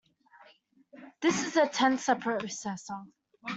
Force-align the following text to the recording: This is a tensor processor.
This 1.21 1.45
is 1.45 1.57
a 1.57 1.67
tensor 1.67 2.15
processor. 2.19 3.05